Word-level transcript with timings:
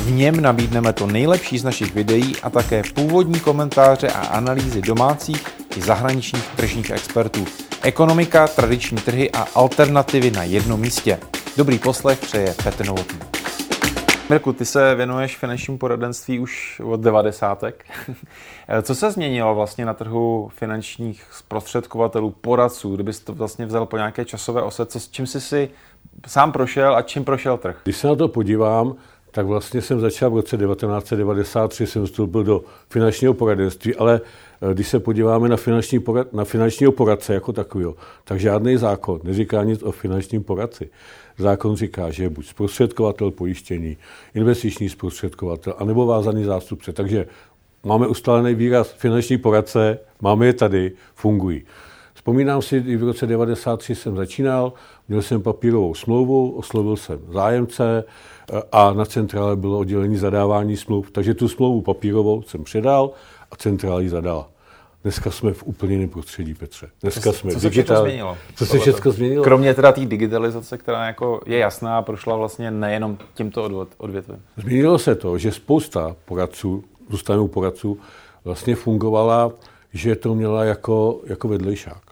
V 0.00 0.10
něm 0.10 0.40
nabídneme 0.40 0.92
to 0.92 1.06
nejlepší 1.06 1.58
z 1.58 1.64
našich 1.64 1.94
videí 1.94 2.36
a 2.42 2.50
také 2.50 2.82
původní 2.94 3.40
komentáře 3.40 4.08
a 4.08 4.26
analýzy 4.26 4.82
domácích 4.82 5.46
i 5.76 5.80
zahraničních 5.80 6.48
tržních 6.56 6.90
expertů. 6.90 7.44
Ekonomika, 7.82 8.48
tradiční 8.48 8.98
trhy 8.98 9.30
a 9.30 9.46
alternativy 9.54 10.30
na 10.30 10.44
jednom 10.44 10.80
místě. 10.80 11.18
Dobrý 11.56 11.78
poslech 11.78 12.18
přeje 12.18 12.54
Petr 12.64 12.86
Novotný. 12.86 13.18
Mirku, 14.30 14.52
ty 14.52 14.64
se 14.64 14.94
věnuješ 14.94 15.36
finančnímu 15.36 15.78
poradenství 15.78 16.38
už 16.38 16.80
od 16.84 17.00
devadesátek. 17.00 17.84
Co 18.82 18.94
se 18.94 19.10
změnilo 19.10 19.54
vlastně 19.54 19.84
na 19.84 19.94
trhu 19.94 20.50
finančních 20.54 21.24
zprostředkovatelů, 21.32 22.30
poradců, 22.30 22.94
kdybys 22.94 23.20
to 23.20 23.34
vlastně 23.34 23.66
vzal 23.66 23.86
po 23.86 23.96
nějaké 23.96 24.24
časové 24.24 24.62
ose, 24.62 24.86
co, 24.86 25.00
s 25.00 25.08
čím 25.08 25.26
jsi 25.26 25.40
si 25.40 25.70
sám 26.26 26.52
prošel 26.52 26.96
a 26.96 27.02
čím 27.02 27.24
prošel 27.24 27.58
trh? 27.58 27.76
Když 27.82 27.96
se 27.96 28.06
na 28.06 28.14
to 28.16 28.28
podívám, 28.28 28.94
tak 29.30 29.46
vlastně 29.46 29.82
jsem 29.82 30.00
začal 30.00 30.30
v 30.30 30.34
roce 30.34 30.56
1993, 30.56 31.86
jsem 31.86 32.06
vstoupil 32.06 32.44
do 32.44 32.64
finančního 32.88 33.34
poradenství, 33.34 33.94
ale 33.94 34.20
eh, 34.70 34.74
když 34.74 34.88
se 34.88 35.00
podíváme 35.00 35.48
na, 35.48 35.56
finanční 35.56 36.00
porad, 36.00 36.32
na 36.32 36.44
finančního 36.44 36.92
poradce 36.92 37.34
jako 37.34 37.52
takového, 37.52 37.96
tak 38.24 38.40
žádný 38.40 38.76
zákon 38.76 39.20
neříká 39.24 39.64
nic 39.64 39.82
o 39.82 39.92
finančním 39.92 40.42
poradci. 40.42 40.90
Zákon 41.38 41.76
říká, 41.76 42.10
že 42.10 42.22
je 42.22 42.30
buď 42.30 42.46
zprostředkovatel 42.46 43.30
pojištění, 43.30 43.96
investiční 44.34 44.88
zprostředkovatel, 44.88 45.74
anebo 45.78 46.06
vázaný 46.06 46.44
zástupce. 46.44 46.92
Takže 46.92 47.26
máme 47.84 48.06
ustálený 48.06 48.54
výraz 48.54 48.92
finanční 48.92 49.38
poradce, 49.38 49.98
máme 50.20 50.46
je 50.46 50.52
tady, 50.52 50.92
fungují. 51.14 51.64
Vzpomínám 52.30 52.62
si, 52.62 52.76
i 52.76 52.96
v 52.96 53.04
roce 53.04 53.26
1993 53.26 53.94
jsem 53.94 54.16
začínal, 54.16 54.72
měl 55.08 55.22
jsem 55.22 55.42
papírovou 55.42 55.94
smlouvu, 55.94 56.50
oslovil 56.50 56.96
jsem 56.96 57.18
zájemce 57.28 58.04
eh, 58.52 58.62
a 58.72 58.92
na 58.92 59.04
centrále 59.04 59.56
bylo 59.56 59.78
oddělení 59.78 60.16
zadávání 60.16 60.76
smluv. 60.76 61.10
Takže 61.10 61.34
tu 61.34 61.48
smlouvu 61.48 61.82
papírovou 61.82 62.42
jsem 62.42 62.64
předal 62.64 63.10
a 63.50 63.56
centrála 63.56 64.00
ji 64.00 64.08
zadala. 64.08 64.48
Dneska 65.02 65.30
jsme 65.30 65.52
v 65.52 65.62
úplně 65.66 65.94
jiném 65.94 66.08
prostředí, 66.08 66.54
Petře. 66.54 66.88
Dneska 67.00 67.32
co, 67.32 67.32
jsme 67.32 67.52
co 67.52 67.60
se 67.60 67.70
všechno 67.70 68.00
změnilo? 68.00 68.36
Co 68.56 68.66
se 68.66 68.78
všechno 68.78 69.12
změnilo? 69.12 69.44
Kromě 69.44 69.74
teda 69.74 69.92
té 69.92 70.06
digitalizace, 70.06 70.78
která 70.78 71.06
jako 71.06 71.40
je 71.46 71.58
jasná 71.58 71.98
a 71.98 72.02
prošla 72.02 72.36
vlastně 72.36 72.70
nejenom 72.70 73.18
tímto 73.34 73.86
odvětvím. 73.98 74.42
Změnilo 74.56 74.98
se 74.98 75.14
to, 75.14 75.38
že 75.38 75.52
spousta 75.52 76.16
poradců, 76.24 76.84
zůstanou 77.08 77.48
poradců, 77.48 77.98
vlastně 78.44 78.76
fungovala, 78.76 79.52
že 79.92 80.16
to 80.16 80.34
měla 80.34 80.64
jako, 80.64 81.20
jako 81.26 81.48
vedlejšák. 81.48 82.09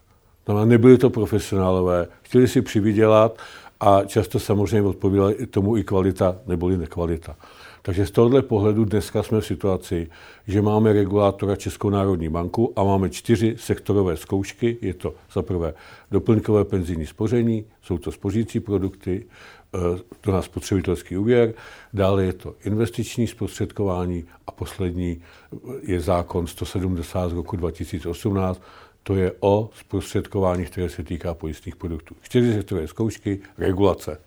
No, 0.48 0.64
nebyli 0.64 0.98
to 0.98 1.10
profesionálové, 1.10 2.06
chtěli 2.22 2.48
si 2.48 2.62
přivydělat 2.62 3.38
a 3.80 4.04
často 4.04 4.38
samozřejmě 4.38 4.88
odpovídala 4.88 5.30
tomu 5.50 5.76
i 5.76 5.84
kvalita 5.84 6.36
neboli 6.46 6.76
nekvalita. 6.76 7.36
Takže 7.82 8.06
z 8.06 8.10
tohohle 8.10 8.42
pohledu 8.42 8.84
dneska 8.84 9.22
jsme 9.22 9.40
v 9.40 9.46
situaci, 9.46 10.10
že 10.46 10.62
máme 10.62 10.92
regulátora 10.92 11.56
Českou 11.56 11.90
národní 11.90 12.28
banku 12.28 12.72
a 12.76 12.84
máme 12.84 13.10
čtyři 13.10 13.56
sektorové 13.58 14.16
zkoušky. 14.16 14.78
Je 14.80 14.94
to 14.94 15.14
za 15.32 15.42
prvé 15.42 15.74
doplňkové 16.10 16.64
penzijní 16.64 17.06
spoření, 17.06 17.64
jsou 17.82 17.98
to 17.98 18.12
spořící 18.12 18.60
produkty, 18.60 19.26
eh, 19.74 19.78
to 20.20 20.32
na 20.32 20.42
spotřebitelský 20.42 21.16
úvěr, 21.16 21.54
dále 21.92 22.24
je 22.24 22.32
to 22.32 22.54
investiční 22.64 23.26
zprostředkování 23.26 24.24
a 24.46 24.52
poslední 24.52 25.20
je 25.82 26.00
zákon 26.00 26.46
170 26.46 27.28
z 27.28 27.32
roku 27.32 27.56
2018, 27.56 28.62
to 29.08 29.16
je 29.16 29.32
o 29.40 29.70
zprostředkování, 29.74 30.64
které 30.64 30.88
se 30.88 31.02
týká 31.02 31.34
pojistných 31.34 31.76
produktů. 31.76 32.14
Čtyři 32.22 32.54
sektorové 32.54 32.88
zkoušky, 32.88 33.40
regulace. 33.58 34.20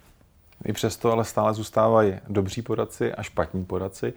I 0.65 0.73
přesto 0.73 1.11
ale 1.11 1.25
stále 1.25 1.53
zůstávají 1.53 2.13
dobří 2.29 2.61
poradci 2.61 3.13
a 3.13 3.23
špatní 3.23 3.65
poradci. 3.65 4.13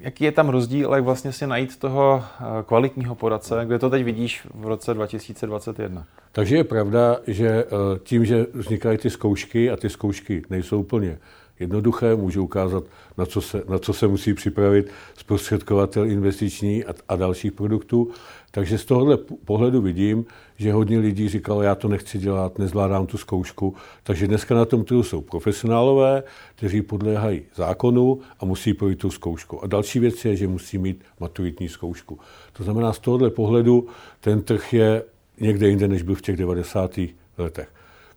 Jaký 0.00 0.24
je 0.24 0.32
tam 0.32 0.48
rozdíl, 0.48 0.94
jak 0.94 1.04
vlastně 1.04 1.32
si 1.32 1.46
najít 1.46 1.78
toho 1.78 2.24
eh, 2.24 2.44
kvalitního 2.66 3.14
poradce, 3.14 3.62
kde 3.64 3.78
to 3.78 3.90
teď 3.90 4.04
vidíš 4.04 4.46
v 4.54 4.66
roce 4.66 4.94
2021? 4.94 6.06
Takže 6.32 6.56
je 6.56 6.64
pravda, 6.64 7.16
že 7.26 7.48
eh, 7.48 7.98
tím, 7.98 8.24
že 8.24 8.46
vznikají 8.52 8.98
ty 8.98 9.10
zkoušky 9.10 9.70
a 9.70 9.76
ty 9.76 9.90
zkoušky 9.90 10.42
nejsou 10.50 10.80
úplně 10.80 11.18
jednoduché, 11.60 12.14
můžu 12.14 12.42
ukázat, 12.42 12.84
na 13.18 13.26
co 13.26 13.40
se, 13.40 13.62
na 13.68 13.78
co 13.78 13.92
se 13.92 14.08
musí 14.08 14.34
připravit 14.34 14.90
zprostředkovatel 15.16 16.10
investiční 16.10 16.84
a, 16.84 16.94
a 17.08 17.16
dalších 17.16 17.52
produktů. 17.52 18.10
Takže 18.50 18.78
z 18.78 18.84
tohohle 18.84 19.16
pohledu 19.44 19.80
vidím, 19.80 20.24
že 20.56 20.72
hodně 20.72 20.98
lidí 20.98 21.28
říkalo, 21.28 21.62
já 21.62 21.74
to 21.74 21.88
nechci 21.88 22.18
dělat, 22.18 22.58
nezvládám 22.58 23.06
tu 23.06 23.18
zkoušku. 23.18 23.74
Takže 24.02 24.26
dneska 24.26 24.54
na 24.54 24.64
tom 24.64 24.84
trhu 24.84 25.02
jsou 25.02 25.20
profesionálové, 25.20 26.22
kteří 26.54 26.82
podléhají 26.82 27.42
zákonu 27.54 28.20
a 28.40 28.44
musí 28.44 28.74
projít 28.74 28.98
tu 28.98 29.10
zkoušku. 29.10 29.64
A 29.64 29.66
další 29.66 29.98
věc 29.98 30.24
je, 30.24 30.36
že 30.36 30.48
musí 30.48 30.78
mít 30.78 31.04
maturitní 31.20 31.68
zkoušku. 31.68 32.18
To 32.52 32.64
znamená, 32.64 32.92
z 32.92 32.98
tohohle 32.98 33.30
pohledu 33.30 33.88
ten 34.20 34.42
trh 34.42 34.72
je 34.72 35.02
někde 35.40 35.68
jinde, 35.68 35.88
než 35.88 36.02
byl 36.02 36.14
v 36.14 36.22
těch 36.22 36.36
90. 36.36 37.00
letech. 37.38 37.68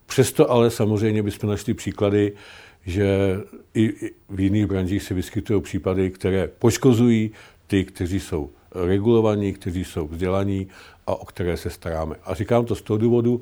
Přesto 0.06 0.50
ale 0.50 0.70
samozřejmě 0.70 1.22
bychom 1.22 1.50
našli 1.50 1.74
příklady, 1.74 2.32
že 2.86 3.36
i 3.74 4.10
v 4.28 4.40
jiných 4.40 4.66
branžích 4.66 5.02
se 5.02 5.14
vyskytují 5.14 5.62
případy, 5.62 6.10
které 6.10 6.48
poškozují 6.58 7.30
ty, 7.66 7.84
kteří 7.84 8.20
jsou 8.20 8.50
regulovaní, 8.74 9.52
kteří 9.52 9.84
jsou 9.84 10.08
vzdělaní 10.08 10.68
a 11.06 11.14
o 11.14 11.24
které 11.24 11.56
se 11.56 11.70
staráme. 11.70 12.16
A 12.24 12.34
říkám 12.34 12.64
to 12.64 12.74
z 12.74 12.82
toho 12.82 12.98
důvodu, 12.98 13.40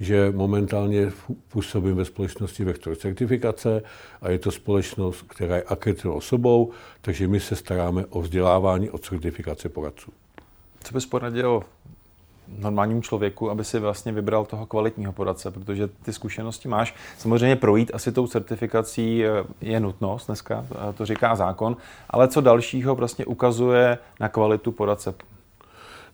že 0.00 0.32
momentálně 0.36 1.12
působím 1.48 1.96
ve 1.96 2.04
společnosti 2.04 2.64
Vektor 2.64 2.96
certifikace 2.96 3.82
a 4.22 4.30
je 4.30 4.38
to 4.38 4.50
společnost, 4.50 5.22
která 5.22 5.56
je 5.56 5.62
akreditovanou 5.62 6.18
osobou, 6.18 6.70
takže 7.00 7.28
my 7.28 7.40
se 7.40 7.56
staráme 7.56 8.06
o 8.06 8.22
vzdělávání, 8.22 8.90
o 8.90 8.98
certifikace 8.98 9.68
poradců. 9.68 10.12
Co 10.84 10.94
bys 10.94 11.06
poradil 11.06 11.62
normálnímu 12.58 13.00
člověku, 13.00 13.50
aby 13.50 13.64
si 13.64 13.78
vlastně 13.78 14.12
vybral 14.12 14.44
toho 14.44 14.66
kvalitního 14.66 15.12
poradce, 15.12 15.50
protože 15.50 15.88
ty 15.88 16.12
zkušenosti 16.12 16.68
máš. 16.68 16.94
Samozřejmě 17.18 17.56
projít 17.56 17.90
asi 17.94 18.12
tou 18.12 18.26
certifikací 18.26 19.24
eh, 19.24 19.44
je 19.60 19.80
nutnost 19.80 20.26
dneska, 20.26 20.66
eh, 20.70 20.92
to 20.92 21.06
říká 21.06 21.36
zákon, 21.36 21.76
ale 22.10 22.28
co 22.28 22.40
dalšího 22.40 22.94
vlastně 22.94 23.26
ukazuje 23.26 23.98
na 24.20 24.28
kvalitu 24.28 24.72
poradce? 24.72 25.14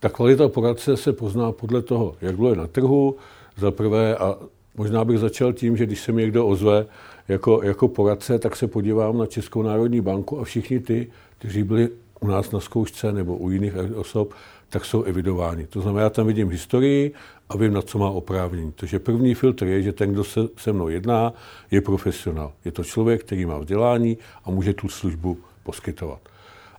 Ta 0.01 0.09
kvalita 0.09 0.49
poradce 0.49 0.97
se 0.97 1.13
pozná 1.13 1.53
podle 1.53 1.83
toho, 1.83 2.17
jak 2.21 2.37
bylo 2.37 2.51
je 2.51 2.57
na 2.57 2.67
trhu, 2.67 3.17
za 3.57 3.71
prvé, 3.71 4.17
a 4.17 4.37
možná 4.77 5.05
bych 5.05 5.19
začal 5.19 5.53
tím, 5.53 5.77
že 5.77 5.87
když 5.87 6.01
se 6.01 6.13
mi 6.13 6.23
někdo 6.23 6.47
ozve 6.47 6.87
jako, 7.29 7.61
jako 7.63 7.89
poradce, 7.89 8.39
tak 8.39 8.57
se 8.57 8.67
podívám 8.67 9.19
na 9.19 9.27
Českou 9.27 9.63
národní 9.63 10.01
banku 10.01 10.41
a 10.41 10.45
všichni 10.45 10.81
ty, 10.81 11.11
kteří 11.39 11.63
byli 11.63 11.89
u 12.21 12.27
nás 12.27 12.51
na 12.51 12.61
zkoušce 12.61 13.13
nebo 13.13 13.37
u 13.37 13.51
jiných 13.51 13.73
osob, 13.97 14.35
tak 14.75 14.85
jsou 14.85 15.03
evidováni. 15.03 15.67
To 15.67 15.81
znamená, 15.81 16.03
já 16.03 16.11
tam 16.11 16.27
vidím 16.27 16.51
historii 16.51 17.13
a 17.49 17.57
vím, 17.57 17.73
na 17.73 17.83
co 17.83 17.99
má 17.99 18.11
oprávnění. 18.11 18.73
Takže 18.73 18.99
první 18.99 19.35
filtr 19.35 19.67
je, 19.67 19.83
že 19.83 19.93
ten, 19.93 20.13
kdo 20.13 20.25
se 20.25 20.41
se 20.57 20.73
mnou 20.73 20.89
jedná, 20.89 21.33
je 21.71 21.81
profesionál. 21.81 22.53
Je 22.65 22.73
to 22.73 22.85
člověk, 22.85 23.25
který 23.25 23.47
má 23.47 23.59
vzdělání 23.59 24.19
a 24.45 24.51
může 24.51 24.75
tu 24.75 24.89
službu 24.89 25.39
poskytovat. 25.63 26.19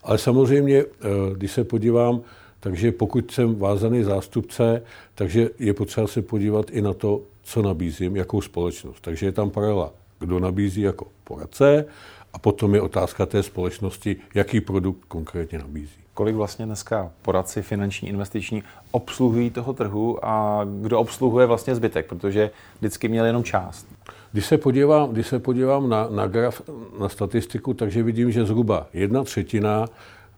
Ale 0.04 0.18
samozřejmě, 0.18 0.78
eh, 0.78 0.86
když 1.34 1.52
se 1.52 1.64
podívám, 1.64 2.22
takže 2.60 2.92
pokud 2.92 3.32
jsem 3.32 3.56
vázaný 3.56 4.04
zástupce, 4.04 4.84
takže 5.16 5.50
je 5.60 5.74
potřeba 5.74 6.08
se 6.08 6.22
podívat 6.22 6.66
i 6.72 6.82
na 6.82 6.94
to, 6.94 7.22
co 7.44 7.62
nabízím, 7.62 8.16
jakou 8.16 8.42
společnost. 8.42 9.00
Takže 9.02 9.26
je 9.26 9.32
tam 9.32 9.50
paralela, 9.50 9.94
kdo 10.20 10.40
nabízí 10.40 10.82
jako 10.82 11.08
poradce 11.24 11.86
a 12.36 12.40
potom 12.40 12.76
je 12.76 12.82
otázka 12.82 13.26
té 13.26 13.44
společnosti, 13.44 14.16
jaký 14.34 14.62
produkt 14.62 15.06
konkrétně 15.08 15.60
nabízí 15.60 16.06
kolik 16.16 16.36
vlastně 16.36 16.66
dneska 16.66 17.12
poradci 17.22 17.62
finanční, 17.62 18.10
investiční 18.10 18.64
obsluhují 18.92 19.50
toho 19.50 19.74
trhu 19.74 20.26
a 20.26 20.66
kdo 20.82 21.00
obsluhuje 21.00 21.46
vlastně 21.46 21.76
zbytek, 21.76 22.06
protože 22.06 22.50
vždycky 22.80 23.08
měl 23.08 23.26
jenom 23.26 23.44
část. 23.44 23.88
Když 24.32 24.46
se 24.46 24.58
podívám, 24.58 25.10
když 25.10 25.28
se 25.28 25.40
podívám 25.40 25.90
na, 25.90 26.08
na 26.10 26.28
graf, 26.28 26.62
na 27.00 27.10
statistiku, 27.10 27.74
takže 27.74 28.04
vidím, 28.04 28.32
že 28.32 28.46
zhruba 28.46 28.88
jedna 28.94 29.24
třetina 29.24 29.86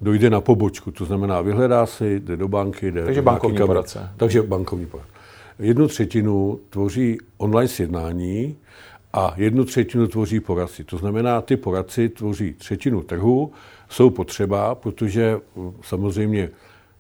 dojde 0.01 0.29
na 0.29 0.41
pobočku, 0.41 0.91
to 0.91 1.05
znamená 1.05 1.41
vyhledá 1.41 1.85
si, 1.85 2.19
jde 2.19 2.37
do 2.37 2.47
banky, 2.47 2.91
jde 2.91 3.05
Takže 3.05 3.21
bankovní 3.21 3.57
poradce. 3.57 4.09
Takže 4.17 4.41
bankovní 4.41 4.85
poradce. 4.85 5.13
Jednu 5.59 5.87
třetinu 5.87 6.59
tvoří 6.69 7.17
online 7.37 7.67
sjednání 7.67 8.55
a 9.13 9.33
jednu 9.37 9.65
třetinu 9.65 10.07
tvoří 10.07 10.39
poradci. 10.39 10.83
To 10.83 10.97
znamená, 10.97 11.41
ty 11.41 11.57
poradci 11.57 12.09
tvoří 12.09 12.53
třetinu 12.53 13.03
trhu, 13.03 13.51
jsou 13.89 14.09
potřeba, 14.09 14.75
protože 14.75 15.39
uh, 15.55 15.73
samozřejmě 15.81 16.49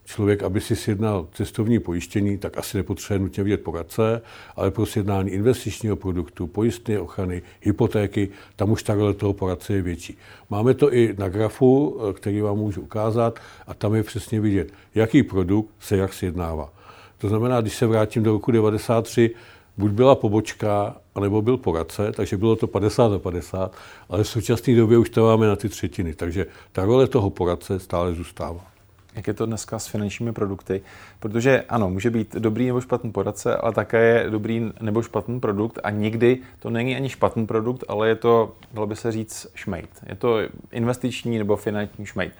člověk, 0.05 0.43
aby 0.43 0.61
si 0.61 0.75
sjednal 0.75 1.27
cestovní 1.33 1.79
pojištění, 1.79 2.37
tak 2.37 2.57
asi 2.57 2.77
nepotřebuje 2.77 3.19
nutně 3.19 3.43
vidět 3.43 3.63
poradce, 3.63 4.21
ale 4.55 4.71
pro 4.71 4.85
sjednání 4.85 5.31
investičního 5.31 5.95
produktu, 5.95 6.47
pojistné 6.47 6.99
ochrany, 6.99 7.41
hypotéky, 7.61 8.29
tam 8.55 8.71
už 8.71 8.83
ta 8.83 8.93
role 8.93 9.13
toho 9.13 9.33
poradce 9.33 9.73
je 9.73 9.81
větší. 9.81 10.17
Máme 10.49 10.73
to 10.73 10.93
i 10.93 11.15
na 11.17 11.29
grafu, 11.29 11.89
uh, 11.89 12.13
který 12.13 12.41
vám 12.41 12.57
můžu 12.57 12.81
ukázat, 12.81 13.39
a 13.67 13.73
tam 13.73 13.95
je 13.95 14.03
přesně 14.03 14.39
vidět, 14.41 14.73
jaký 14.95 15.23
produkt 15.23 15.69
se 15.79 15.97
jak 15.97 16.13
sjednává. 16.13 16.73
To 17.17 17.29
znamená, 17.29 17.61
když 17.61 17.75
se 17.75 17.87
vrátím 17.87 18.23
do 18.23 18.31
roku 18.31 18.51
93, 18.51 19.31
buď 19.77 19.91
byla 19.91 20.15
pobočka, 20.15 20.95
anebo 21.15 21.41
byl 21.41 21.57
poradce, 21.57 22.11
takže 22.11 22.37
bylo 22.37 22.55
to 22.55 22.67
50 22.67 23.09
za 23.09 23.19
50, 23.19 23.75
ale 24.09 24.23
v 24.23 24.27
současné 24.27 24.75
době 24.75 24.97
už 24.97 25.09
to 25.09 25.23
máme 25.23 25.47
na 25.47 25.55
ty 25.55 25.69
třetiny, 25.69 26.13
takže 26.13 26.45
ta 26.71 26.85
role 26.85 27.07
toho 27.07 27.29
poradce 27.29 27.79
stále 27.79 28.13
zůstává. 28.13 28.76
Jak 29.17 29.27
je 29.27 29.33
to 29.33 29.45
dneska 29.45 29.79
s 29.79 29.87
finančními 29.87 30.33
produkty? 30.33 30.81
Protože 31.19 31.63
ano, 31.69 31.89
může 31.89 32.09
být 32.09 32.35
dobrý 32.35 32.67
nebo 32.67 32.81
špatný 32.81 33.11
poradce, 33.11 33.55
ale 33.55 33.73
také 33.73 34.03
je 34.03 34.29
dobrý 34.29 34.71
nebo 34.81 35.01
špatný 35.01 35.39
produkt 35.39 35.79
a 35.83 35.89
nikdy 35.89 36.37
to 36.59 36.69
není 36.69 36.95
ani 36.95 37.09
špatný 37.09 37.47
produkt, 37.47 37.83
ale 37.87 38.07
je 38.07 38.15
to, 38.15 38.55
dalo 38.73 38.87
by 38.87 38.95
se 38.95 39.11
říct, 39.11 39.47
šmejt. 39.55 39.89
Je 40.09 40.15
to 40.15 40.37
investiční 40.71 41.37
nebo 41.37 41.55
finanční 41.55 42.05
šmejt. 42.05 42.33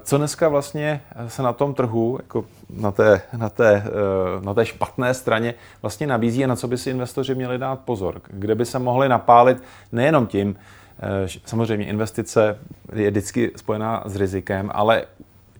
Co 0.00 0.18
dneska 0.18 0.48
vlastně 0.48 1.00
se 1.28 1.42
na 1.42 1.52
tom 1.52 1.74
trhu, 1.74 2.18
jako 2.22 2.44
na 2.70 2.92
té, 2.92 3.22
na, 3.36 3.48
té, 3.48 3.84
na 4.40 4.54
té 4.54 4.66
špatné 4.66 5.14
straně, 5.14 5.54
vlastně 5.82 6.06
nabízí 6.06 6.44
a 6.44 6.46
na 6.46 6.56
co 6.56 6.68
by 6.68 6.78
si 6.78 6.90
investoři 6.90 7.34
měli 7.34 7.58
dát 7.58 7.80
pozor? 7.80 8.20
Kde 8.26 8.54
by 8.54 8.64
se 8.64 8.78
mohli 8.78 9.08
napálit 9.08 9.62
nejenom 9.92 10.26
tím, 10.26 10.56
samozřejmě 11.44 11.86
investice 11.86 12.58
je 12.92 13.10
vždycky 13.10 13.50
spojená 13.56 14.02
s 14.06 14.16
rizikem, 14.16 14.70
ale 14.74 15.04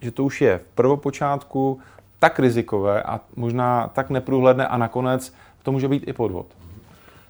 že 0.02 0.10
to 0.10 0.24
už 0.24 0.40
je 0.40 0.58
v 0.58 0.74
prvopočátku 0.74 1.78
tak 2.18 2.38
rizikové 2.38 3.02
a 3.02 3.20
možná 3.36 3.90
tak 3.94 4.10
neprůhledné 4.10 4.66
a 4.66 4.76
nakonec 4.76 5.34
to 5.62 5.72
může 5.72 5.88
být 5.88 6.08
i 6.08 6.12
podvod. 6.12 6.46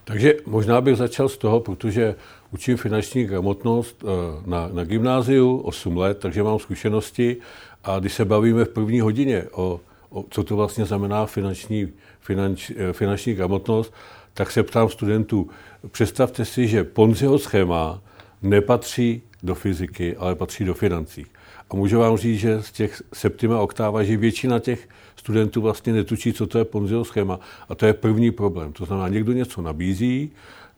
Takže 0.05 0.35
možná 0.47 0.81
bych 0.81 0.97
začal 0.97 1.29
z 1.29 1.37
toho, 1.37 1.61
protože 1.61 2.15
učím 2.51 2.77
finanční 2.77 3.25
gramotnost 3.25 4.05
eh, 4.05 4.07
na, 4.47 4.69
na 4.73 4.85
gymnáziu 4.85 5.57
8 5.59 5.97
let, 5.97 6.19
takže 6.19 6.43
mám 6.43 6.59
zkušenosti 6.59 7.37
a 7.85 7.99
když 7.99 8.13
se 8.13 8.25
bavíme 8.25 8.65
v 8.65 8.69
první 8.69 9.01
hodině 9.01 9.45
o, 9.53 9.81
o 10.09 10.25
co 10.31 10.45
to 10.45 10.57
vlastně 10.57 10.85
znamená 10.85 11.27
finanční, 11.27 11.89
finanč, 12.21 12.71
eh, 12.71 12.93
finanční 12.93 13.35
gramotnost, 13.35 13.95
tak 14.35 14.51
se 14.51 14.63
ptám 14.63 14.89
studentů, 14.89 15.51
představte 15.91 16.45
si, 16.45 16.69
že 16.69 16.85
Ponziho 16.85 17.39
schéma 17.39 18.01
nepatří 18.43 19.23
do 19.43 19.55
fyziky, 19.55 20.17
ale 20.17 20.35
patří 20.35 20.65
do 20.65 20.75
financí. 20.75 21.27
A 21.71 21.77
můžu 21.77 21.99
vám 21.99 22.17
říct, 22.17 22.41
že 22.41 22.63
z 22.63 22.73
těch 22.73 23.03
septima 23.15 23.61
oktáva, 23.61 24.05
že 24.05 24.17
většina 24.17 24.59
těch 24.59 24.89
studentů 25.17 25.61
vlastně 25.61 25.93
netučí, 25.93 26.33
co 26.33 26.47
to 26.47 26.59
je 26.59 26.65
Ponziho 26.65 27.05
schéma. 27.05 27.41
A 27.69 27.75
to 27.75 27.87
je 27.87 27.93
první 27.93 28.31
problém. 28.31 28.73
To 28.73 28.85
znamená, 28.85 29.09
někdo 29.09 29.33
něco 29.33 29.63
nabízí, 29.63 30.31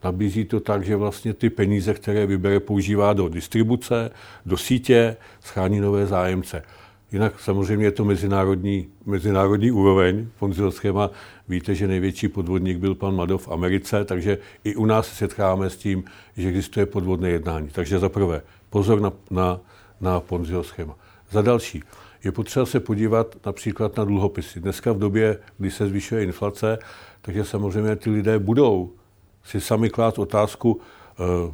nabízí 0.04 0.44
to 0.44 0.60
tak, 0.60 0.84
že 0.84 0.96
vlastně 0.96 1.34
ty 1.34 1.50
peníze, 1.50 1.94
které 1.94 2.26
vybere, 2.26 2.60
používá 2.60 3.12
do 3.12 3.28
distribuce, 3.28 4.10
do 4.46 4.56
sítě, 4.56 5.16
schání 5.40 5.80
nové 5.80 6.06
zájemce. 6.06 6.62
Jinak 7.12 7.40
samozřejmě 7.40 7.86
je 7.86 7.92
to 7.92 8.04
mezinárodní, 8.04 8.88
mezinárodní 9.06 9.70
úroveň 9.70 10.26
Ponziho 10.38 10.70
schéma. 10.70 11.10
Víte, 11.48 11.74
že 11.74 11.88
největší 11.88 12.28
podvodník 12.28 12.78
byl 12.78 12.94
pan 12.94 13.16
Madov 13.16 13.46
v 13.46 13.52
Americe, 13.52 14.04
takže 14.04 14.38
i 14.64 14.76
u 14.76 14.86
nás 14.86 15.08
se 15.08 15.14
setkáme 15.14 15.70
s 15.70 15.76
tím, 15.76 16.04
že 16.36 16.48
existuje 16.48 16.86
podvodné 16.86 17.30
jednání. 17.30 17.68
Takže 17.72 17.98
za 17.98 18.08
prvé, 18.08 18.42
pozor 18.70 19.00
na, 19.00 19.12
na 19.30 19.60
na 20.00 20.20
Ponziho 20.20 20.64
schéma. 20.64 20.96
Za 21.30 21.42
další, 21.42 21.82
je 22.24 22.32
potřeba 22.32 22.66
se 22.66 22.80
podívat 22.80 23.36
například 23.46 23.96
na 23.96 24.04
dluhopisy. 24.04 24.60
Dneska 24.60 24.92
v 24.92 24.98
době, 24.98 25.38
kdy 25.58 25.70
se 25.70 25.86
zvyšuje 25.86 26.24
inflace, 26.24 26.78
takže 27.22 27.44
samozřejmě 27.44 27.96
ty 27.96 28.10
lidé 28.10 28.38
budou 28.38 28.92
si 29.44 29.60
sami 29.60 29.90
klát 29.90 30.18
otázku, 30.18 30.80
e, 30.80 31.52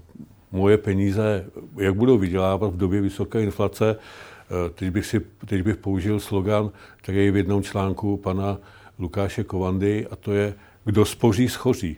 moje 0.53 0.79
peníze, 0.79 1.47
jak 1.77 1.95
budou 1.95 2.19
vydělávat 2.19 2.73
v 2.73 2.77
době 2.77 3.01
vysoké 3.01 3.43
inflace. 3.43 3.91
E, 3.91 4.71
teď, 4.71 4.91
bych 4.91 5.07
si, 5.07 5.21
teď 5.47 5.63
bych 5.63 5.77
použil 5.77 6.21
slogan, 6.21 6.71
který 6.97 7.25
je 7.25 7.33
v 7.33 7.37
jednom 7.37 7.63
článku 7.63 8.17
pana 8.17 8.59
Lukáše 8.99 9.45
Kovandy, 9.45 10.07
a 10.11 10.17
to 10.17 10.33
je, 10.33 10.55
kdo 10.85 11.05
spoří, 11.05 11.49
schoří. 11.49 11.97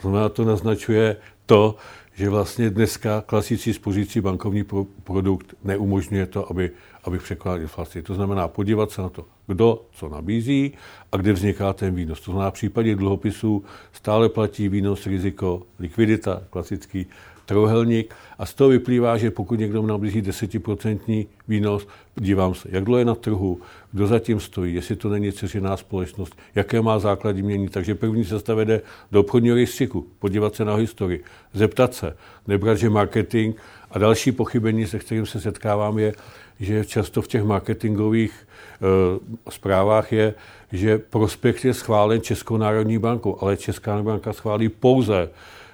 Znamená, 0.00 0.28
to 0.28 0.44
naznačuje 0.44 1.16
to, 1.46 1.76
že 2.16 2.28
vlastně 2.28 2.70
dneska 2.70 3.20
klasický 3.26 3.72
spořící 3.72 4.20
bankovní 4.20 4.64
produkt 5.04 5.54
neumožňuje 5.64 6.26
to, 6.26 6.50
aby, 6.50 6.70
aby 7.04 7.18
překonal 7.18 7.60
inflaci. 7.60 8.02
To 8.02 8.14
znamená 8.14 8.48
podívat 8.48 8.90
se 8.90 9.02
na 9.02 9.08
to, 9.08 9.26
kdo 9.46 9.86
co 9.92 10.08
nabízí 10.08 10.72
a 11.12 11.16
kde 11.16 11.32
vzniká 11.32 11.72
ten 11.72 11.94
výnos. 11.94 12.20
To 12.20 12.30
znamená, 12.30 12.50
v 12.50 12.54
případě 12.54 12.96
dluhopisů 12.96 13.64
stále 13.92 14.28
platí 14.28 14.68
výnos, 14.68 15.06
riziko, 15.06 15.62
likvidita, 15.78 16.42
klasický 16.50 17.06
trojuhelník 17.46 18.14
a 18.38 18.46
z 18.46 18.54
toho 18.54 18.70
vyplývá, 18.70 19.16
že 19.16 19.30
pokud 19.30 19.58
někdo 19.58 19.82
nabízí 19.82 20.22
desetiprocentní 20.22 21.26
výnos, 21.48 21.86
dívám 22.16 22.54
se, 22.54 22.68
jak 22.72 22.84
dlouho 22.84 22.98
je 22.98 23.04
na 23.04 23.14
trhu, 23.14 23.60
kdo 23.92 24.06
zatím 24.06 24.40
stojí, 24.40 24.74
jestli 24.74 24.96
to 24.96 25.08
není 25.08 25.32
ceřiná 25.32 25.76
společnost, 25.76 26.36
jaké 26.54 26.82
má 26.82 26.98
základní 26.98 27.42
mění. 27.42 27.68
Takže 27.68 27.94
první 27.94 28.24
cesta 28.24 28.54
vede 28.54 28.80
do 29.12 29.20
obchodního 29.20 29.56
rejstříku, 29.56 30.06
podívat 30.18 30.54
se 30.54 30.64
na 30.64 30.74
historii, 30.74 31.24
zeptat 31.54 31.94
se, 31.94 32.16
nebrat, 32.46 32.78
že 32.78 32.90
marketing 32.90 33.54
a 33.90 33.98
další 33.98 34.32
pochybení, 34.32 34.86
se 34.86 34.98
kterým 34.98 35.26
se 35.26 35.40
setkávám, 35.40 35.98
je, 35.98 36.12
že 36.60 36.84
často 36.84 37.22
v 37.22 37.28
těch 37.28 37.44
marketingových 37.44 38.32
e, 38.36 39.50
zprávách 39.50 40.12
je, 40.12 40.34
že 40.72 40.98
prospekt 40.98 41.64
je 41.64 41.74
schválen 41.74 42.20
Českou 42.20 42.56
národní 42.56 42.98
bankou, 42.98 43.38
ale 43.40 43.56
Česká 43.56 43.90
národní 43.90 44.06
banka 44.06 44.32
schválí 44.32 44.68
pouze 44.68 45.28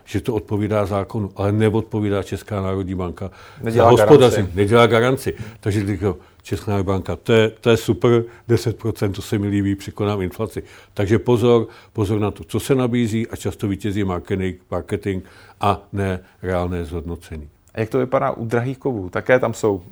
že 0.05 0.21
to 0.21 0.35
odpovídá 0.35 0.87
zákonu, 0.87 1.31
ale 1.37 1.53
neodpovídá 1.53 2.23
Česká 2.23 2.63
národní 2.63 2.95
banka. 2.95 3.31
Nedělá 3.63 3.95
garanci. 3.95 4.49
Nedělá 4.55 4.87
garanci. 4.87 5.35
Takže 5.61 5.87
říkám, 5.87 6.15
Česká 6.43 6.71
národní 6.71 6.87
banka, 6.87 7.17
to 7.17 7.33
je, 7.33 7.51
to 7.51 7.71
je 7.71 7.77
super, 7.77 8.25
10%, 8.49 9.13
to 9.13 9.23
se 9.23 9.39
mi 9.39 9.49
líbí, 9.49 9.75
překonám 9.75 10.23
inflaci. 10.23 10.63
Takže 10.95 11.19
pozor, 11.19 11.67
pozor 11.93 12.21
na 12.21 12.31
to, 12.31 12.45
co 12.45 12.61
se 12.61 12.75
nabízí 12.75 13.29
a 13.29 13.37
často 13.37 13.69
vítězí 13.69 14.05
marketing, 14.05 14.57
marketing 14.71 15.25
a 15.61 15.81
ne 15.93 16.21
reálné 16.43 16.85
zhodnocení. 16.85 17.49
A 17.75 17.81
jak 17.81 17.89
to 17.89 17.99
vypadá 17.99 18.31
u 18.31 18.45
drahých 18.45 18.79
kovů? 18.79 19.11
Také 19.11 19.39
tam 19.39 19.55
jsou 19.55 19.83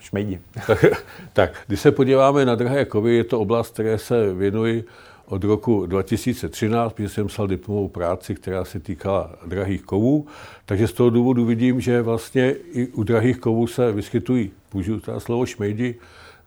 šmejdi. 0.00 0.40
tak, 0.66 0.84
tak, 1.32 1.52
když 1.66 1.80
se 1.80 1.90
podíváme 1.90 2.44
na 2.44 2.54
drahé 2.54 2.84
kovy, 2.84 3.14
je 3.14 3.24
to 3.24 3.40
oblast, 3.40 3.72
které 3.72 3.98
se 3.98 4.34
věnují 4.34 4.84
od 5.26 5.44
roku 5.44 5.86
2013, 5.86 6.94
když 6.94 7.12
jsem 7.12 7.26
psal 7.26 7.46
diplomovou 7.46 7.88
práci, 7.88 8.34
která 8.34 8.64
se 8.64 8.80
týkala 8.80 9.30
drahých 9.46 9.82
kovů. 9.82 10.26
Takže 10.66 10.88
z 10.88 10.92
toho 10.92 11.10
důvodu 11.10 11.44
vidím, 11.44 11.80
že 11.80 12.02
vlastně 12.02 12.54
i 12.72 12.86
u 12.86 13.02
drahých 13.02 13.38
kovů 13.38 13.66
se 13.66 13.92
vyskytují, 13.92 14.50
můžu 14.74 15.00
to 15.00 15.20
slovo 15.20 15.46
šmejdi, 15.46 15.94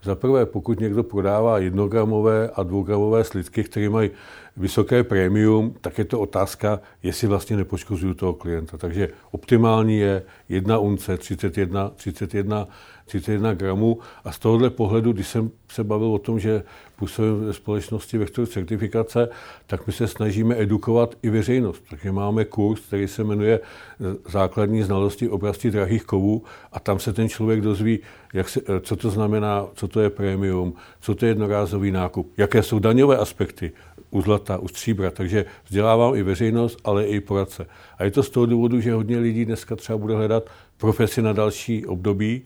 za 0.05 0.15
prvé, 0.15 0.45
pokud 0.45 0.79
někdo 0.79 1.03
prodává 1.03 1.59
jednogramové 1.59 2.49
a 2.55 2.63
dvougramové 2.63 3.23
slidky, 3.23 3.63
které 3.63 3.89
mají 3.89 4.09
vysoké 4.57 5.03
prémium, 5.03 5.75
tak 5.81 5.97
je 5.97 6.05
to 6.05 6.19
otázka, 6.19 6.79
jestli 7.03 7.27
vlastně 7.27 7.57
nepoškozují 7.57 8.15
toho 8.15 8.33
klienta. 8.33 8.77
Takže 8.77 9.09
optimální 9.31 9.97
je 9.97 10.23
jedna 10.49 10.79
unce 10.79 11.17
31, 11.17 11.89
31 11.89 12.67
31 13.05 13.53
gramů. 13.53 13.99
A 14.23 14.31
z 14.31 14.39
tohohle 14.39 14.69
pohledu, 14.69 15.11
když 15.11 15.27
jsem 15.27 15.51
se 15.67 15.83
bavil 15.83 16.07
o 16.07 16.19
tom, 16.19 16.39
že 16.39 16.63
působím 16.95 17.45
ve 17.45 17.53
společnosti 17.53 18.17
vektor 18.17 18.45
certifikace, 18.45 19.29
tak 19.67 19.87
my 19.87 19.93
se 19.93 20.07
snažíme 20.07 20.55
edukovat 20.57 21.15
i 21.21 21.29
veřejnost. 21.29 21.83
Takže 21.89 22.11
máme 22.11 22.45
kurz, 22.45 22.79
který 22.79 23.07
se 23.07 23.23
jmenuje 23.23 23.59
eh, 23.59 24.15
Základní 24.29 24.83
znalosti 24.83 25.29
oblasti 25.29 25.71
drahých 25.71 26.03
kovů 26.03 26.43
a 26.71 26.79
tam 26.79 26.99
se 26.99 27.13
ten 27.13 27.29
člověk 27.29 27.61
dozví, 27.61 27.99
jak 28.33 28.49
se, 28.49 28.61
eh, 28.61 28.79
co 28.79 28.95
to 28.95 29.09
znamená, 29.09 29.67
co 29.73 29.87
to 29.87 29.99
je 29.99 30.09
prémium, 30.09 30.73
co 31.01 31.15
to 31.15 31.25
je 31.25 31.29
jednorázový 31.29 31.91
nákup, 31.91 32.31
jaké 32.37 32.63
jsou 32.63 32.79
daňové 32.79 33.17
aspekty 33.17 33.71
u 34.15 34.21
zlata, 34.21 34.57
u 34.57 34.67
stříbra. 34.67 35.11
Takže 35.11 35.45
vzdělávám 35.65 36.15
i 36.15 36.23
veřejnost, 36.23 36.79
ale 36.83 37.05
i 37.05 37.19
poradce. 37.19 37.67
A 37.97 38.03
je 38.03 38.11
to 38.11 38.23
z 38.23 38.29
toho 38.29 38.45
důvodu, 38.45 38.81
že 38.81 38.93
hodně 38.93 39.17
lidí 39.17 39.45
dneska 39.45 39.75
třeba 39.75 39.97
bude 39.97 40.15
hledat 40.15 40.49
profesi 40.77 41.21
na 41.21 41.33
další 41.33 41.85
období, 41.85 42.41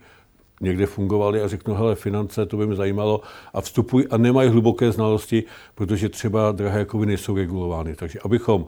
někde 0.61 0.85
fungovali 0.85 1.41
a 1.41 1.47
řeknu, 1.47 1.73
hele, 1.73 1.95
finance, 1.95 2.45
to 2.45 2.57
by 2.57 2.67
mě 2.67 2.75
zajímalo 2.75 3.21
a 3.53 3.61
vstupují 3.61 4.07
a 4.07 4.17
nemají 4.17 4.49
hluboké 4.49 4.91
znalosti, 4.91 5.43
protože 5.75 6.09
třeba 6.09 6.51
drahé 6.51 6.85
kovy 6.85 7.05
nejsou 7.05 7.35
regulovány. 7.35 7.95
Takže 7.95 8.19
abychom 8.25 8.65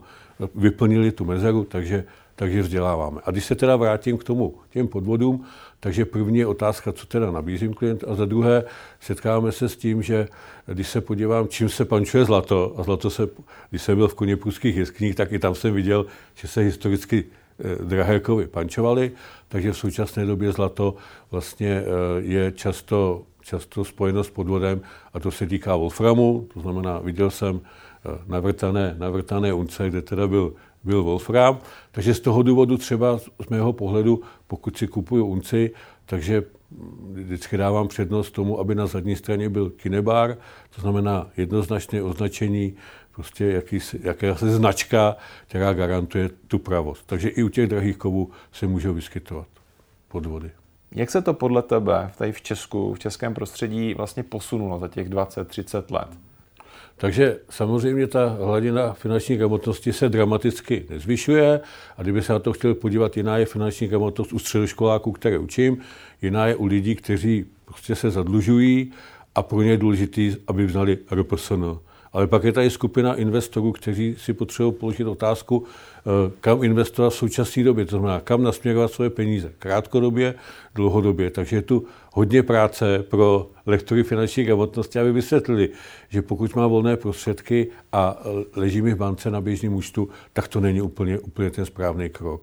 vyplnili 0.54 1.12
tu 1.12 1.24
mezeru, 1.24 1.64
takže, 1.64 2.04
takže 2.42 2.62
vzděláváme. 2.62 3.20
A 3.24 3.30
když 3.30 3.44
se 3.44 3.54
teda 3.54 3.76
vrátím 3.76 4.18
k 4.18 4.24
tomu, 4.24 4.54
těm 4.70 4.88
podvodům, 4.88 5.44
takže 5.80 6.04
první 6.04 6.38
je 6.38 6.46
otázka, 6.46 6.92
co 6.92 7.06
teda 7.06 7.30
nabízím 7.30 7.74
klient, 7.74 8.04
a 8.08 8.14
za 8.14 8.24
druhé 8.24 8.64
setkáme 9.00 9.52
se 9.52 9.68
s 9.68 9.76
tím, 9.76 10.02
že 10.02 10.28
když 10.66 10.88
se 10.88 11.00
podívám, 11.00 11.48
čím 11.48 11.68
se 11.68 11.84
pančuje 11.84 12.24
zlato, 12.24 12.74
a 12.76 12.82
zlato 12.82 13.10
se, 13.10 13.28
když 13.70 13.82
jsem 13.82 13.96
byl 13.96 14.08
v 14.08 14.14
koněprůských 14.14 14.76
jeskyních, 14.76 15.14
tak 15.14 15.32
i 15.32 15.38
tam 15.38 15.54
jsem 15.54 15.74
viděl, 15.74 16.06
že 16.34 16.48
se 16.48 16.60
historicky 16.60 17.24
drahé 17.84 18.20
kovy 18.20 18.46
pančovaly, 18.46 19.12
takže 19.48 19.72
v 19.72 19.78
současné 19.78 20.26
době 20.26 20.52
zlato 20.52 20.94
vlastně 21.30 21.82
je 22.18 22.52
často, 22.52 23.22
často 23.40 23.84
spojeno 23.84 24.24
s 24.24 24.30
podvodem 24.30 24.80
a 25.14 25.20
to 25.20 25.30
se 25.30 25.46
týká 25.46 25.76
Wolframu, 25.76 26.48
to 26.54 26.60
znamená, 26.60 26.98
viděl 26.98 27.30
jsem 27.30 27.60
navrtané, 28.26 28.94
navrtané 28.98 29.52
unce, 29.52 29.88
kde 29.88 30.02
teda 30.02 30.26
byl, 30.26 30.52
byl 30.84 31.02
Wolfram, 31.02 31.58
takže 31.90 32.14
z 32.14 32.20
toho 32.20 32.42
důvodu 32.42 32.76
třeba 32.76 33.18
z 33.18 33.48
mého 33.50 33.72
pohledu, 33.72 34.22
pokud 34.46 34.76
si 34.76 34.88
kupuju 34.88 35.26
unci, 35.26 35.70
takže 36.06 36.42
vždycky 37.12 37.56
dávám 37.56 37.88
přednost 37.88 38.30
tomu, 38.30 38.60
aby 38.60 38.74
na 38.74 38.86
zadní 38.86 39.16
straně 39.16 39.48
byl 39.48 39.70
kinebar, 39.70 40.36
to 40.74 40.80
znamená 40.80 41.30
jednoznačné 41.36 42.02
označení, 42.02 42.74
prostě 43.14 43.44
jakýsi, 43.44 44.00
jakási 44.02 44.50
značka, 44.50 45.16
která 45.46 45.72
garantuje 45.72 46.30
tu 46.48 46.58
pravost. 46.58 47.06
Takže 47.06 47.28
i 47.28 47.42
u 47.42 47.48
těch 47.48 47.66
drahých 47.66 47.96
kovů 47.96 48.30
se 48.52 48.66
můžou 48.66 48.94
vyskytovat 48.94 49.46
podvody. 50.08 50.50
Jak 50.94 51.10
se 51.10 51.22
to 51.22 51.34
podle 51.34 51.62
tebe 51.62 52.10
tady 52.18 52.32
v 52.32 52.42
Česku, 52.42 52.94
v 52.94 52.98
českém 52.98 53.34
prostředí 53.34 53.94
vlastně 53.94 54.22
posunulo 54.22 54.78
za 54.78 54.88
těch 54.88 55.08
20-30 55.08 55.94
let? 55.94 56.08
Takže 56.96 57.38
samozřejmě 57.50 58.06
ta 58.06 58.28
hladina 58.28 58.92
finanční 58.92 59.36
gramotnosti 59.36 59.92
se 59.92 60.08
dramaticky 60.08 60.86
nezvyšuje 60.90 61.60
a 61.96 62.02
kdyby 62.02 62.22
se 62.22 62.32
na 62.32 62.38
to 62.38 62.52
chtěl 62.52 62.74
podívat, 62.74 63.16
jiná 63.16 63.38
je 63.38 63.46
finanční 63.46 63.88
gramotnost 63.88 64.32
u 64.32 64.38
středoškoláků, 64.38 65.12
které 65.12 65.38
učím, 65.38 65.78
jiná 66.22 66.46
je 66.46 66.56
u 66.56 66.66
lidí, 66.66 66.96
kteří 66.96 67.44
prostě 67.64 67.94
se 67.94 68.10
zadlužují 68.10 68.92
a 69.34 69.42
pro 69.42 69.62
ně 69.62 69.70
je 69.70 69.76
důležité, 69.76 70.22
aby 70.46 70.68
znali 70.68 70.98
RPSN. 71.12 71.64
Ale 72.12 72.26
pak 72.26 72.44
je 72.44 72.52
tady 72.52 72.70
skupina 72.70 73.14
investorů, 73.14 73.72
kteří 73.72 74.14
si 74.18 74.32
potřebují 74.32 74.74
položit 74.74 75.04
otázku, 75.04 75.64
eh, 75.64 76.32
kam 76.40 76.64
investovat 76.64 77.10
v 77.10 77.14
současné 77.14 77.64
době, 77.64 77.84
to 77.84 77.90
znamená, 77.90 78.20
kam 78.20 78.42
nasměrovat 78.42 78.92
svoje 78.92 79.10
peníze. 79.10 79.52
Krátkodobě, 79.58 80.34
dlouhodobě. 80.74 81.30
Takže 81.30 81.56
je 81.56 81.62
tu 81.62 81.86
hodně 82.12 82.42
práce 82.42 83.02
pro 83.02 83.50
lektory 83.66 84.02
finanční 84.02 84.44
gramotnosti, 84.44 84.98
aby 84.98 85.12
vysvětlili, 85.12 85.68
že 86.08 86.22
pokud 86.22 86.56
má 86.56 86.66
volné 86.66 86.96
prostředky 86.96 87.68
a 87.92 88.22
leží 88.56 88.82
mi 88.82 88.94
v 88.94 88.98
bance 88.98 89.30
na 89.30 89.40
běžném 89.40 89.74
účtu, 89.74 90.08
tak 90.32 90.48
to 90.48 90.60
není 90.60 90.82
úplně, 90.82 91.18
úplně 91.18 91.50
ten 91.50 91.66
správný 91.66 92.08
krok. 92.08 92.42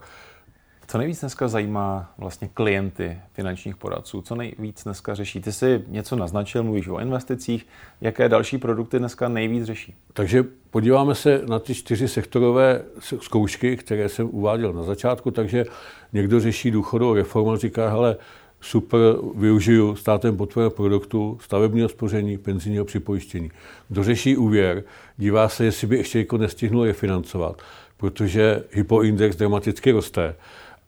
Co 0.89 0.97
nejvíc 0.97 1.19
dneska 1.19 1.47
zajímá 1.47 2.13
vlastně 2.17 2.49
klienty 2.53 3.17
finančních 3.33 3.77
poradců? 3.77 4.21
Co 4.21 4.35
nejvíc 4.35 4.83
dneska 4.83 5.15
řeší? 5.15 5.41
Ty 5.41 5.51
jsi 5.51 5.83
něco 5.87 6.15
naznačil, 6.15 6.63
mluvíš 6.63 6.87
o 6.87 6.99
investicích. 6.99 7.67
Jaké 8.01 8.29
další 8.29 8.57
produkty 8.57 8.99
dneska 8.99 9.29
nejvíc 9.29 9.63
řeší? 9.63 9.95
Takže 10.13 10.45
podíváme 10.69 11.15
se 11.15 11.41
na 11.45 11.59
ty 11.59 11.75
čtyři 11.75 12.07
sektorové 12.07 12.81
zkoušky, 12.99 13.77
které 13.77 14.09
jsem 14.09 14.29
uváděl 14.31 14.73
na 14.73 14.83
začátku. 14.83 15.31
Takže 15.31 15.65
někdo 16.13 16.39
řeší 16.39 16.71
důchodovou 16.71 17.13
reformu, 17.13 17.55
říká, 17.55 17.89
hele, 17.89 18.17
super, 18.61 18.99
využiju 19.35 19.95
státem 19.95 20.37
podporeného 20.37 20.71
produktu, 20.71 21.37
stavebního 21.41 21.89
spoření, 21.89 22.37
penzijního 22.37 22.85
připojištění. 22.85 23.51
Kdo 23.89 24.03
řeší 24.03 24.37
úvěr, 24.37 24.83
dívá 25.17 25.49
se, 25.49 25.65
jestli 25.65 25.87
by 25.87 25.97
ještě 25.97 26.19
jako 26.19 26.37
nestihnul 26.37 26.85
je 26.85 26.93
financovat, 26.93 27.61
protože 27.97 28.63
hypoindex 28.71 29.35
dramaticky 29.35 29.91
roste 29.91 30.35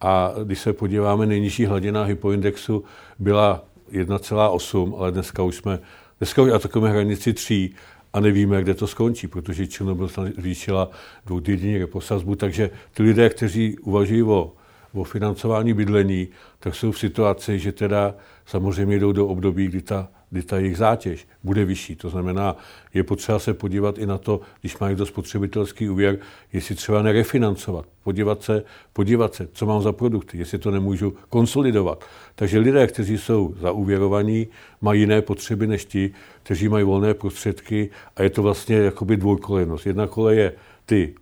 a 0.01 0.33
když 0.43 0.59
se 0.59 0.73
podíváme, 0.73 1.25
nejnižší 1.25 1.65
hladina 1.65 2.03
hypoindexu 2.03 2.83
byla 3.19 3.63
1,8, 3.91 4.95
ale 4.97 5.11
dneska 5.11 5.43
už 5.43 5.55
jsme, 5.55 5.79
dneska 6.19 6.41
už 6.41 6.51
atakujeme 6.51 6.89
hranici 6.89 7.33
3 7.33 7.69
a 8.13 8.19
nevíme, 8.19 8.61
kde 8.61 8.73
to 8.73 8.87
skončí, 8.87 9.27
protože 9.27 9.67
Černobyl 9.67 10.09
zvýšila 10.37 10.89
dvoutýdenní 11.25 11.77
reposazbu, 11.77 12.35
takže 12.35 12.69
ty 12.93 13.03
lidé, 13.03 13.29
kteří 13.29 13.77
uvažují 13.77 14.23
o, 14.23 14.53
o 14.93 15.03
financování 15.03 15.73
bydlení, 15.73 16.27
tak 16.59 16.75
jsou 16.75 16.91
v 16.91 16.99
situaci, 16.99 17.59
že 17.59 17.71
teda 17.71 18.15
samozřejmě 18.45 18.99
jdou 18.99 19.11
do 19.11 19.27
období, 19.27 19.67
kdy 19.67 19.81
ta 19.81 20.07
kdy 20.31 20.43
ta 20.43 20.57
jejich 20.57 20.77
zátěž 20.77 21.27
bude 21.43 21.65
vyšší. 21.65 21.95
To 21.95 22.09
znamená, 22.09 22.55
je 22.93 23.03
potřeba 23.03 23.39
se 23.39 23.53
podívat 23.53 23.97
i 23.97 24.05
na 24.05 24.17
to, 24.17 24.41
když 24.61 24.77
mají 24.77 24.95
do 24.95 25.05
spotřebitelský 25.05 25.89
úvěr, 25.89 26.17
jestli 26.53 26.75
třeba 26.75 27.01
nerefinancovat, 27.01 27.85
podívat 28.03 28.43
se, 28.43 28.63
podívat 28.93 29.33
se, 29.33 29.47
co 29.53 29.65
mám 29.65 29.81
za 29.81 29.91
produkty, 29.91 30.37
jestli 30.37 30.57
to 30.57 30.71
nemůžu 30.71 31.13
konsolidovat. 31.29 32.05
Takže 32.35 32.59
lidé, 32.59 32.87
kteří 32.87 33.17
jsou 33.17 33.55
zaúvěrovaní, 33.59 34.47
mají 34.81 34.99
jiné 35.01 35.21
potřeby 35.21 35.67
než 35.67 35.85
ti, 35.85 36.13
kteří 36.43 36.69
mají 36.69 36.83
volné 36.83 37.13
prostředky 37.13 37.89
a 38.15 38.23
je 38.23 38.29
to 38.29 38.41
vlastně 38.41 38.75
jakoby 38.75 39.17
dvojkolejnost. 39.17 39.85
Jedna 39.85 40.07
kolej 40.07 40.37
je 40.37 40.53
ty, 40.85 41.13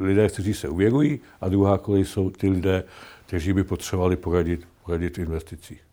lidé, 0.00 0.28
kteří 0.28 0.54
se 0.54 0.68
uvěrují 0.68 1.20
a 1.40 1.48
druhá 1.48 1.78
kolej 1.78 2.04
jsou 2.04 2.30
ty 2.30 2.48
lidé, 2.48 2.84
kteří 3.26 3.52
by 3.52 3.64
potřebovali 3.64 4.16
poradit, 4.16 4.68
poradit 4.84 5.18
investicích. 5.18 5.85